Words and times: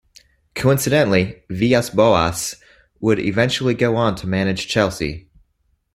Coincidentally, 0.55 1.43
Villas-Boas 1.51 2.55
would 2.99 3.19
eventually 3.19 3.75
go 3.75 3.95
on 3.97 4.15
to 4.15 4.25
manage 4.25 4.65
Chelsea. 4.67 5.29